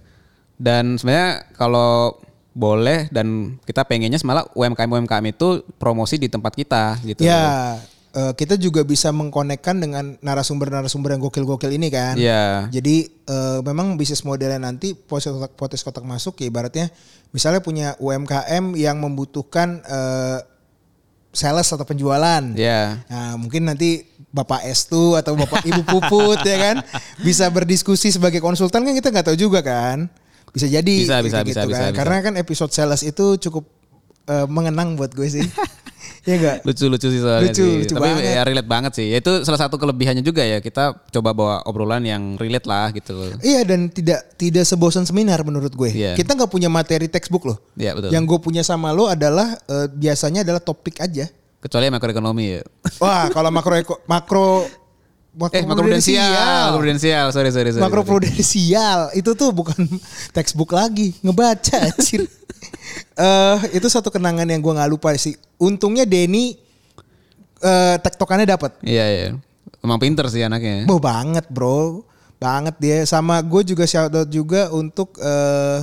[0.55, 2.15] Dan sebenarnya kalau
[2.53, 7.25] boleh dan kita pengennya malah UMKM UMKM itu promosi di tempat kita gitu.
[7.25, 7.81] Ya
[8.13, 12.13] eh, kita juga bisa mengkonekkan dengan narasumber-narasumber yang gokil-gokil ini kan.
[12.13, 12.69] Iya.
[12.69, 16.93] Jadi eh, memang bisnis modelnya nanti potes kotak, potes kotak masuk ya ibaratnya
[17.33, 20.39] misalnya punya UMKM yang membutuhkan eh,
[21.33, 22.45] sales atau penjualan.
[22.53, 23.01] Iya.
[23.09, 26.77] Nah, mungkin nanti Bapak Estu atau Bapak Ibu Puput ya kan
[27.25, 30.05] bisa berdiskusi sebagai konsultan kan kita nggak tahu juga kan.
[30.53, 31.67] Bisa jadi Bisa, bisa, gitu bisa, kan.
[31.67, 31.97] bisa, bisa.
[31.97, 33.65] Karena kan episode sales itu cukup
[34.29, 35.41] eh, mengenang buat gue sih.
[36.29, 36.57] ya enggak?
[36.63, 37.73] Lucu-lucu sih soalnya Lucu, sih.
[37.83, 38.23] lucu Tapi banget.
[38.31, 39.07] ya relate banget sih.
[39.11, 40.63] Ya, Itu salah satu kelebihannya juga ya.
[40.63, 43.33] Kita coba bawa obrolan yang relate lah gitu.
[43.43, 45.89] Iya dan tidak tidak sebosan seminar menurut gue.
[45.91, 46.15] Iya.
[46.15, 47.57] Kita nggak punya materi textbook loh.
[47.75, 48.13] Iya betul.
[48.15, 51.27] Yang gue punya sama lo adalah eh, biasanya adalah topik aja.
[51.59, 52.61] Kecuali makroekonomi ya.
[53.03, 53.75] Wah kalau makro
[54.07, 54.47] makro
[55.33, 56.69] Eh makroprudensial.
[56.69, 57.25] Makroprudensial.
[57.33, 57.81] Sorry, sorry, sorry.
[57.81, 59.81] makro prudensial itu tuh bukan
[60.35, 62.29] textbook lagi ngebaca anjir.
[63.17, 65.33] Eh itu satu kenangan yang gua nggak lupa sih.
[65.57, 66.53] Untungnya Denny
[67.63, 68.77] eh tektokannya dapat.
[68.85, 69.27] Iya, iya.
[69.83, 70.85] Emang pinter sih anaknya.
[70.85, 72.05] Mau banget bro,
[72.37, 72.97] banget dia.
[73.03, 75.81] Sama gue juga shout out juga untuk eh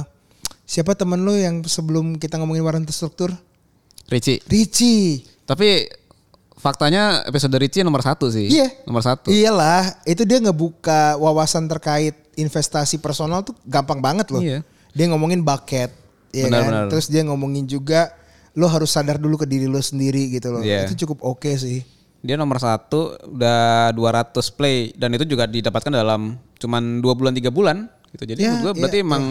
[0.65, 3.35] siapa temen lu yang sebelum kita ngomongin waran terstruktur?
[4.07, 4.41] Ricci.
[4.47, 5.27] Ricci.
[5.43, 6.00] Tapi
[6.61, 8.46] faktanya episode Ricci nomor satu sih.
[8.46, 8.68] Iya.
[8.85, 9.33] Nomor satu.
[9.33, 14.44] Iyalah, itu dia ngebuka wawasan terkait investasi personal tuh gampang banget loh.
[14.44, 14.61] Iya.
[14.92, 15.90] Dia ngomongin bucket,
[16.31, 16.68] ya Benar, kan?
[16.68, 16.85] benar.
[16.92, 18.12] Terus dia ngomongin juga
[18.53, 20.61] lo harus sadar dulu ke diri lo sendiri gitu loh.
[20.61, 20.85] Iya.
[20.87, 21.81] Itu cukup oke sih.
[22.20, 27.49] Dia nomor satu udah 200 play dan itu juga didapatkan dalam cuman dua bulan tiga
[27.49, 28.29] bulan gitu.
[28.29, 29.25] Jadi Ya, menurut gue ya, berarti emang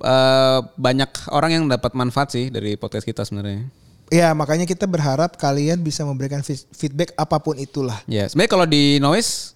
[0.00, 3.68] eh, banyak orang yang dapat manfaat sih dari podcast kita sebenarnya.
[4.10, 8.02] Ya makanya kita berharap kalian bisa memberikan feed- feedback apa pun itulah.
[8.04, 9.54] Ya, sebenarnya kalau di noise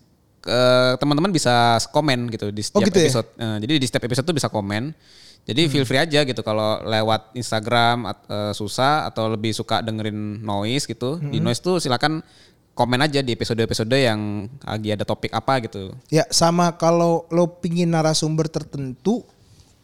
[0.94, 3.00] teman-teman bisa komen gitu di setiap Oh, gitu ya?
[3.00, 3.10] Hmm.
[3.10, 3.28] episode.
[3.34, 4.92] Eh, jadi di setiap episode tuh bisa komen.
[5.44, 10.84] Jadi feel free aja gitu kalau lewat Instagram eh, susah atau lebih suka dengerin noise
[10.84, 11.16] gitu.
[11.18, 11.44] Di Hmm.
[11.44, 12.20] noise tuh silakan
[12.72, 14.20] komen aja di episode-episode yang
[14.60, 15.94] lagi ada topik apa gitu.
[16.08, 19.22] Ya sama kalau lo pingin narasumber tertentu,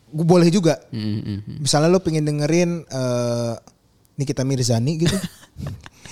[0.09, 0.77] gue boleh juga.
[0.91, 3.55] Hmm, Misalnya lo pingin dengerin eh
[4.21, 5.17] Nikita Mirzani gitu.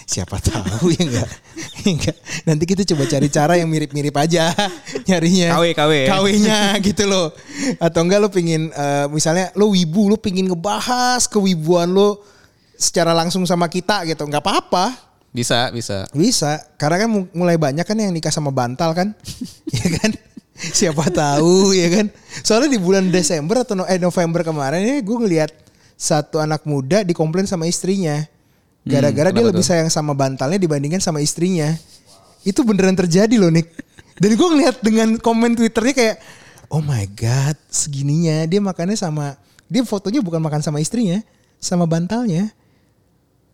[0.09, 1.29] Siapa tahu ya enggak.
[1.85, 2.17] enggak.
[2.49, 4.49] Nanti kita coba cari cara yang mirip-mirip aja
[5.05, 5.53] nyarinya.
[5.53, 5.93] KW, KW.
[6.09, 7.29] KW-nya gitu loh.
[7.77, 12.25] Atau enggak lo pingin eh, misalnya lo wibu lo pingin ngebahas kewibuan lo
[12.81, 14.25] secara langsung sama kita gitu.
[14.25, 14.97] nggak apa-apa.
[15.29, 16.09] Bisa, bisa.
[16.17, 19.13] Bisa, karena kan mu- mulai banyak kan yang nikah sama bantal kan,
[19.77, 20.11] ya kan?
[20.57, 22.07] Siapa tahu ya kan?
[22.41, 25.51] Soalnya di bulan Desember atau no- eh November kemarin ya gue ngelihat
[25.99, 28.23] satu anak muda dikomplain sama istrinya,
[28.87, 29.75] gara-gara dia kenapa lebih tuh?
[29.75, 31.75] sayang sama bantalnya dibandingkan sama istrinya.
[32.47, 33.67] Itu beneran terjadi loh Nick.
[34.19, 36.17] Dan gue ngelihat dengan komen twitternya kayak,
[36.71, 39.35] oh my god, segininya dia makannya sama,
[39.67, 41.19] dia fotonya bukan makan sama istrinya,
[41.59, 42.55] sama bantalnya.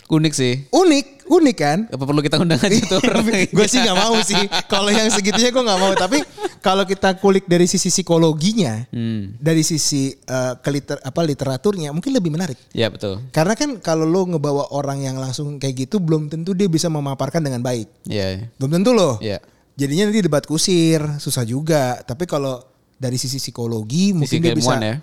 [0.05, 0.55] Unik sih.
[0.69, 1.79] Unik, unik kan?
[1.89, 3.01] Apa perlu kita undang aja tuh
[3.57, 4.37] gue sih nggak mau sih.
[4.69, 5.93] Kalau yang segitunya gue nggak mau.
[5.97, 6.21] Tapi
[6.61, 9.33] kalau kita kulik dari sisi psikologinya, Hmm.
[9.41, 12.61] dari sisi eh, keliter apa literaturnya, mungkin lebih menarik.
[12.77, 13.25] Ya betul.
[13.33, 17.41] Karena kan kalau lo ngebawa orang yang langsung kayak gitu, belum tentu dia bisa memaparkan
[17.41, 17.89] dengan baik.
[18.05, 18.53] Iya.
[18.61, 19.17] Belum tentu loh.
[19.25, 19.41] Iya.
[19.75, 21.99] Jadinya nanti debat kusir, susah juga.
[22.05, 22.61] Tapi kalau
[22.95, 24.77] dari sisi psikologi, mungkin dia bisa.
[24.79, 24.97] ya.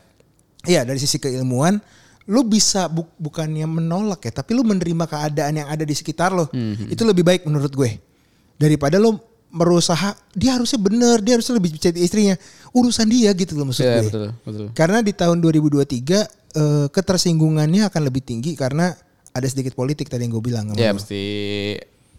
[0.61, 1.81] Iya dari sisi keilmuan,
[2.23, 6.45] lu bisa bu- bukannya menolak ya, tapi lu menerima keadaan yang ada di sekitar lo.
[6.47, 7.97] Hmm, Itu lebih baik menurut gue
[8.55, 12.35] daripada lo berusaha dia harusnya bener, dia harusnya lebih percaya istrinya.
[12.69, 14.03] Urusan dia gitu loh maksud Iya gue.
[14.05, 14.65] betul, betul.
[14.71, 18.95] Karena di tahun 2023 eh, ketersinggungannya akan lebih tinggi karena
[19.29, 20.71] ada sedikit politik tadi yang gue bilang.
[20.73, 20.95] Ya lo.
[20.95, 21.19] mesti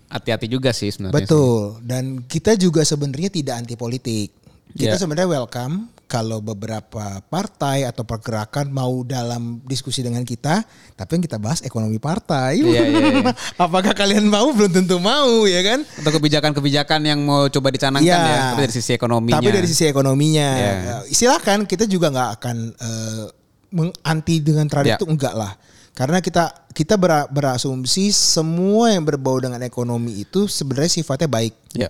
[0.08, 1.24] hati-hati juga sih sebenarnya.
[1.24, 1.80] Betul.
[1.80, 4.28] Dan kita juga sebenarnya tidak anti politik.
[4.72, 5.00] Kita Ya.
[5.00, 10.60] sebenarnya welcome kalau beberapa partai atau pergerakan mau dalam diskusi dengan kita,
[10.92, 12.60] tapi yang kita bahas ekonomi partai.
[12.60, 13.32] Iya, iya, iya.
[13.64, 14.52] Apakah kalian mau?
[14.52, 15.80] Belum tentu mau, ya kan?
[16.04, 18.28] Atau kebijakan-kebijakan yang mau coba dicanangkan Iya.
[18.28, 19.40] ya, tapi dari sisi ekonominya.
[19.40, 20.76] Tapi dari sisi ekonominya, eh,
[21.08, 23.24] silakan kita juga nggak akan eh,
[23.72, 25.00] menganti dengan tradisi Iya.
[25.00, 25.56] itu enggak lah.
[25.96, 31.56] Karena kita kita ber- berasumsi semua yang berbau dengan ekonomi itu sebenarnya sifatnya baik.
[31.72, 31.88] Ya,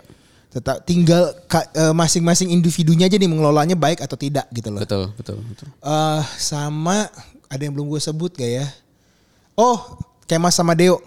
[0.52, 1.32] Tetap tinggal
[1.72, 4.84] eh, masing-masing individunya aja nih mengelolanya baik atau tidak gitu loh.
[4.84, 5.68] betul, betul, betul.
[5.72, 7.08] Eh, sama
[7.48, 8.66] ada yang belum gue sebut gak ya?
[9.52, 11.00] Oh, Kemas sama Deo.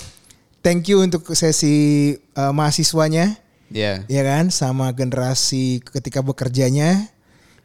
[0.60, 1.76] Thank you untuk sesi
[2.18, 3.38] eh, mahasiswanya,
[3.70, 4.02] Ya.
[4.06, 4.50] ya kan?
[4.50, 7.06] Sama generasi ketika bekerjanya.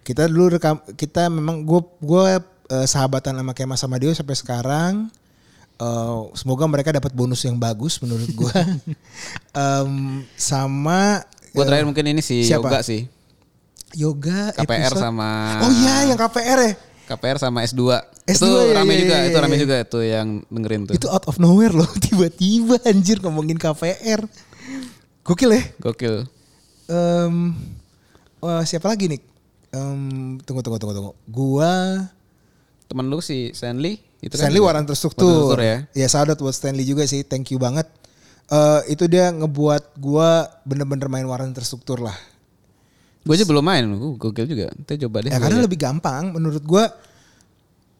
[0.00, 2.24] Kita dulu rekam, kita memang gue gue
[2.72, 4.92] eh, sahabatan sama Kemas sama Deo sampai sekarang.
[5.76, 8.52] Eh, semoga mereka dapat bonus yang bagus menurut gue.
[9.56, 9.92] Em,
[10.36, 12.66] sama Gue terakhir mungkin ini si siapa?
[12.66, 13.02] Yoga sih.
[13.90, 15.30] yoga KPR episode- sama
[15.66, 16.72] Oh iya yang KPR ya.
[17.10, 17.82] KPR sama S2.
[18.22, 19.60] S2 itu ya, rame ya, juga, ya, itu rame ya.
[19.66, 20.94] juga tuh yang dengerin tuh.
[20.94, 24.22] Itu out of nowhere loh tiba-tiba anjir ngomongin KPR.
[25.26, 25.62] Gokil ya.
[25.82, 26.30] Gokil.
[26.86, 27.34] Em,
[28.38, 29.20] wah, siapa lagi nih?
[29.74, 31.12] Em, tunggu tunggu tunggu tunggu.
[31.26, 31.98] Gua
[32.86, 35.26] Temen lu si Stanley itu kan Stanley juga Waran terstruktur.
[35.26, 35.76] Waran terstruktur ya.
[35.94, 37.22] Ya sahabat buat Stanley juga sih.
[37.22, 37.86] Thank you banget.
[38.50, 42.16] Eh itu dia ngebuat gua bener-bener main waran terstruktur lah.
[43.20, 44.72] Gue aja belum main, gue gokil juga.
[44.74, 45.30] Kita coba deh.
[45.30, 45.66] Ya karena liat.
[45.68, 46.90] lebih gampang menurut gua.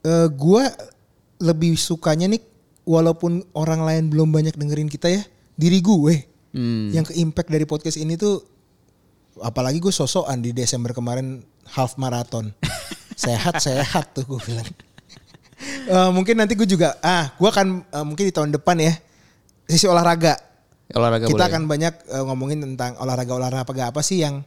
[0.01, 0.65] eh gua
[1.37, 2.41] lebih sukanya nih
[2.83, 5.23] walaupun orang lain belum banyak dengerin kita ya,
[5.55, 6.91] diri gue Hmm.
[6.91, 8.43] yang ke impact dari podcast ini tuh
[9.39, 12.51] apalagi gue sosokan di Desember kemarin half marathon.
[13.15, 14.67] sehat sehat tuh gue bilang.
[15.87, 18.97] Eh, mungkin nanti gue juga ah gue akan eh, mungkin di tahun depan ya
[19.71, 20.35] sisi olahraga
[20.91, 21.49] olahraga kita boleh.
[21.49, 24.43] akan banyak eh, ngomongin tentang olahraga olahraga apa sih yang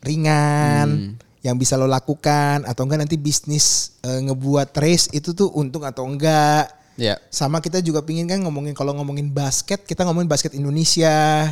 [0.00, 5.84] ringan yang bisa lo lakukan atau enggak nanti bisnis eh, ngebuat race itu tuh untung
[5.84, 7.20] atau enggak Ya.
[7.28, 11.44] sama kita juga pingin kan ngomongin kalau ngomongin basket kita ngomongin basket Indonesia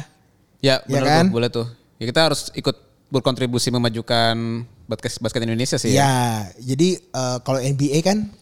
[0.58, 1.28] Ya, Ya kan?
[1.28, 1.68] tuh, boleh tuh.
[2.00, 2.72] Ya kita harus ikut
[3.12, 6.00] berkontribusi memajukan basket basket Indonesia sih ya.
[6.00, 6.12] ya
[6.64, 8.32] jadi eh, kalau NBA kan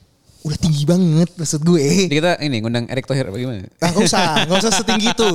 [0.42, 3.62] udah tinggi banget maksud gue Jadi kita ini ngundang Erick Thohir bagaimana?
[3.78, 5.32] Nah, gak usah, gak usah setinggi itu.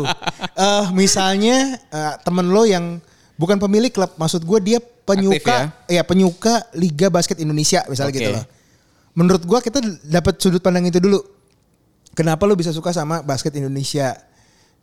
[0.58, 2.98] Eh, misalnya eh, temen lo yang
[3.38, 6.04] bukan pemilik klub, maksud gue dia penyuka, ya?
[6.04, 8.20] penyuka Liga Basket Indonesia misalnya Oke.
[8.20, 8.46] gitu loh.
[9.18, 11.24] Menurut gue kita dapat sudut pandang itu dulu.
[12.18, 14.18] Kenapa lo bisa suka sama basket Indonesia?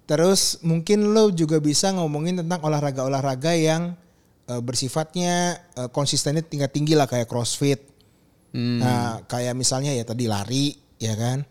[0.07, 3.99] Terus mungkin lo juga bisa ngomongin tentang olahraga-olahraga yang
[4.47, 7.94] eh, bersifatnya eh, konsistennya tingkat tinggi lah kayak CrossFit.
[8.55, 8.79] Hmm.
[8.79, 11.43] Nah, kayak misalnya ya tadi lari, ya kan.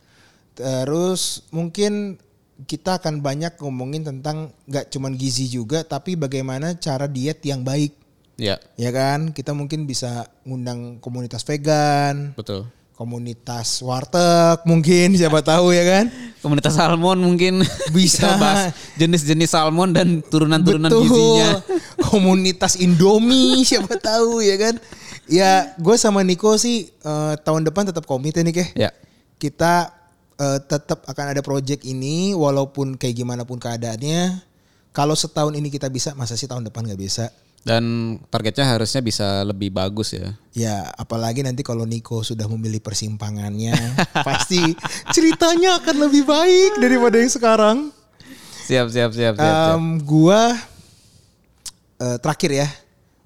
[0.55, 2.15] Terus mungkin
[2.63, 7.99] kita akan banyak ngomongin tentang nggak cuman gizi juga, tapi bagaimana cara diet yang baik,
[8.33, 9.29] Ya, ya kan.
[9.29, 12.65] Kita mungkin bisa ngundang komunitas vegan, betul.
[12.97, 16.05] komunitas warteg mungkin siapa tahu ya kan.
[16.41, 17.61] Komunitas salmon mungkin
[17.95, 18.25] Bisa.
[18.25, 18.61] Kita bahas
[18.97, 21.03] jenis-jenis salmon dan turunan-turunan Betul.
[21.05, 21.49] gizinya.
[22.09, 24.75] Komunitas Indomie siapa tahu ya kan.
[25.27, 28.67] Ya, gue sama Niko sih eh, tahun depan tetap komit ya Nik ya.
[28.87, 28.91] Ya.
[29.39, 29.91] kita
[30.39, 34.43] eh, tetap akan ada project ini walaupun kayak gimana pun keadaannya.
[34.93, 37.33] Kalau setahun ini kita bisa, masa sih tahun depan nggak bisa?
[37.63, 40.35] Dan targetnya harusnya bisa lebih bagus ya.
[40.51, 43.71] Ya, apalagi nanti kalau Niko sudah memilih persimpangannya,
[44.27, 44.75] pasti
[45.15, 47.77] ceritanya akan lebih baik daripada yang sekarang.
[48.67, 49.39] Siap, siap, siap, siap.
[49.39, 49.79] siap.
[49.79, 50.59] Em, gua
[52.03, 52.67] eh, terakhir ya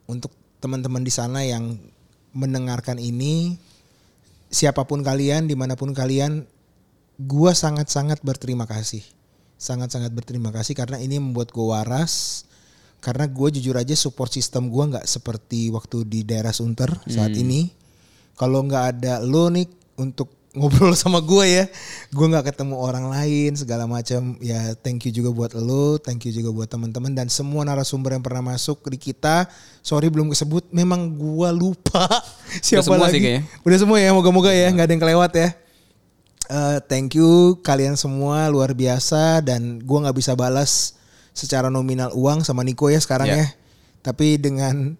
[0.05, 0.36] untuk
[0.67, 1.79] teman-teman di sana yang
[2.35, 3.55] mendengarkan ini,
[4.51, 6.43] siapa pun kalian, di mana pun kalian,
[7.23, 8.99] gua sangat-sangat berterima kasih,
[9.55, 12.43] sangat-sangat berterima kasih karena ini membuat gua waras.
[12.97, 17.69] Karena gue jujur aja support system gua nggak seperti waktu di daerah Sunter saat ini.
[18.33, 19.69] Kalau nggak ada lo nih
[20.01, 21.65] untuk ngobrol sama gue ya,
[22.09, 24.35] gue nggak ketemu orang lain segala macam.
[24.41, 28.25] Ya thank you juga buat lo, thank you juga buat teman-teman dan semua narasumber yang
[28.25, 29.45] pernah masuk di kita.
[29.79, 32.09] Sorry belum kesebut, memang gue lupa
[32.65, 33.15] siapa semua lagi.
[33.15, 33.43] sih kayaknya.
[33.61, 35.49] Udah semua ya, moga-moga ya nggak ada yang kelewat ya.
[36.47, 40.95] Eh, thank you kalian semua luar biasa dan gue nggak bisa balas
[41.35, 43.37] secara nominal uang sama Niko ya sekarang Ya.
[43.43, 43.47] ya.
[43.99, 44.95] Tapi dengan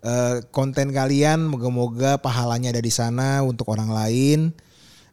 [0.00, 4.52] eh, konten kalian moga-moga pahalanya ada di sana untuk orang lain.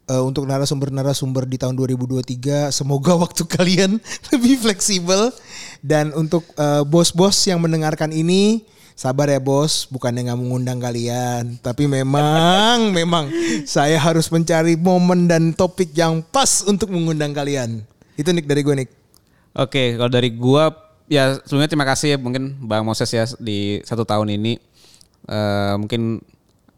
[0.08, 4.00] Eh, untuk narasumber-narasumber di tahun 2023 semoga waktu kalian
[4.32, 5.36] lebih fleksibel.
[5.84, 8.63] Dan untuk eh, bos-bos yang mendengarkan ini
[8.96, 9.84] sabar ya bos.
[9.91, 11.60] Bukannya nggak mengundang kalian.
[11.60, 13.28] Tapi memang memang
[13.67, 17.84] saya harus mencari momen dan topik yang pas untuk mengundang kalian.
[18.15, 18.89] Itu Nick dari gue Nick.
[19.60, 20.72] Oke, kalau dari gua
[21.12, 24.56] ya sebelumnya terima kasih ya mungkin Bang Moses ya di satu tahun ini.
[25.28, 26.24] Eh mungkin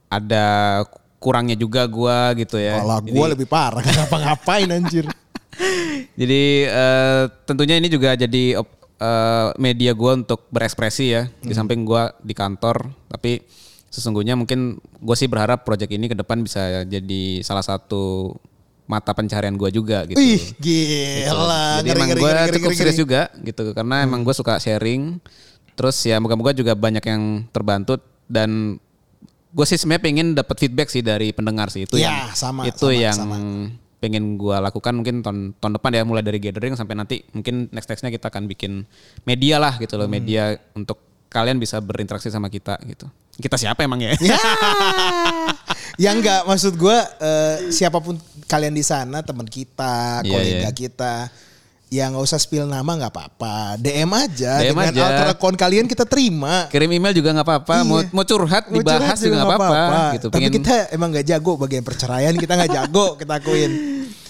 [0.09, 0.81] ada
[1.19, 2.79] kurangnya juga gua gitu ya.
[2.79, 5.05] Kalau Jadi- gue lebih parah kenapa ngapain anjir
[6.19, 12.15] Jadi eh, tentunya ini juga jadi eh, media gua untuk berekspresi ya di samping gua
[12.19, 13.43] di kantor, tapi
[13.89, 18.37] sesungguhnya mungkin gue sih berharap proyek ini ke depan bisa jadi salah satu
[18.85, 20.15] mata pencarian gua juga gitu.
[20.15, 23.03] Ih gila Jadi Ngeri, emang gue cukup ngeri, serius ngeri.
[23.03, 25.17] juga gitu karena emang gue suka sharing.
[25.73, 28.77] Terus ya moga-moga juga banyak yang terbantu dan
[29.49, 32.85] gue sih sebenarnya pengen dapat feedback sih dari pendengar sih itu Ya, yang sama, itu
[32.85, 33.35] sama, yang sama.
[33.97, 37.89] pengen gue lakukan mungkin tahun tahun depan ya mulai dari gathering sampai nanti mungkin next
[37.89, 38.85] nextnya kita akan bikin
[39.23, 40.05] media lah gitu Hmm.
[40.05, 43.05] loh media untuk kalian bisa berinteraksi sama kita gitu.
[43.35, 44.13] Kita siapa emang ya?
[44.19, 44.35] Ya.
[46.03, 50.71] ya enggak maksud gue eh, siapa pun kalian di sana teman kita, Iya, kolega iya.
[50.71, 51.13] kita
[51.89, 55.01] ya nggak usah spill nama nggak apa-apa DM aja DM dengan aja.
[55.03, 57.75] alter account kalian kita terima Kirim email juga nggak apa-apa.
[57.81, 58.13] Mau Iya.
[58.13, 60.01] mau curhat Mau dibahas curhat juga nggak apa-apa.
[60.13, 60.27] Gitu.
[60.27, 63.71] Tapi Pengen- kita emang nggak jago bagian perceraian kita nggak jago kita akuin.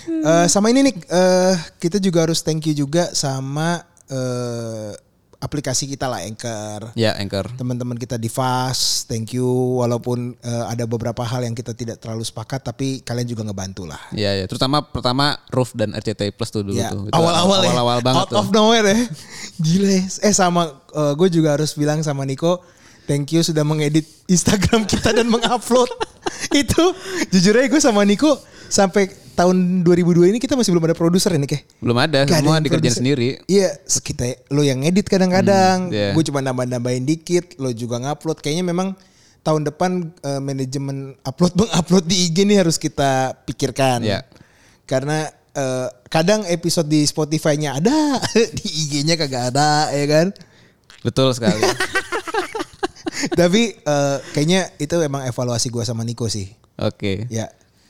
[0.10, 4.96] Eh, sama ini nih eh, kita juga harus thank you juga sama eh,
[5.40, 6.92] aplikasi kita lah Anchor.
[7.00, 7.48] Ya, Anchor.
[7.56, 9.48] Teman-teman kita di Fast, thank you.
[9.80, 14.00] Walaupun eh, ada beberapa hal yang kita tidak terlalu sepakat, tapi kalian juga ngebantu lah.
[14.12, 14.46] Ya, ya.
[14.52, 17.08] Terutama pertama Roof dan RCTI Plus tuh dulu Ya, tuh.
[17.16, 17.72] Awal-awal ya.
[17.72, 18.40] Awal-awal banget Out tuh.
[18.44, 19.00] of nowhere ya.
[19.66, 20.04] Gila ya.
[20.28, 22.60] Eh sama gue juga harus bilang sama Niko,
[23.08, 25.88] thank you sudah mengedit Instagram kita dan mengupload.
[26.52, 26.92] Itu
[27.32, 28.36] jujur aja gue sama Niko
[28.68, 29.08] sampai
[29.40, 31.64] tahun 2002 ini kita masih belum ada produser ini kayak.
[31.80, 33.40] Belum ada, Gak ada semua yang dikerjain sendiri.
[33.48, 36.12] Iya, kita lo yang edit kadang-kadang, Hmm, iya.
[36.12, 38.44] gue cuma nambah-nambahin dikit, lo juga ngupload.
[38.44, 39.00] Kayaknya memang
[39.40, 44.04] tahun depan eh, manajemen upload mengupload di IG nih harus kita pikirkan.
[44.04, 44.28] Iya.
[44.84, 48.20] Karena eh, kadang episode di Spotify-nya ada,
[48.60, 50.28] di IG-nya kagak ada, ya kan?
[51.00, 51.64] Betul sekali.
[53.40, 56.52] Tapi eh, kayaknya itu emang evaluasi gue sama Niko sih.
[56.76, 57.24] Oke.
[57.32, 57.48] Ya,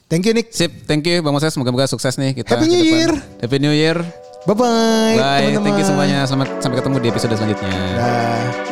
[0.09, 0.51] thank you Nick.
[0.51, 1.53] Sip, thank you Bang Moses.
[1.55, 2.57] Semoga-moga sukses nih kita.
[2.57, 2.83] Happy New.
[2.83, 3.11] Year.
[3.39, 3.97] Happy New Year.
[4.43, 5.15] Bye bye.
[5.15, 5.55] Bye.
[5.61, 6.25] Thank you semuanya.
[6.27, 7.71] Selamat sampai ketemu di episode selanjutnya.
[7.95, 8.68] Dah.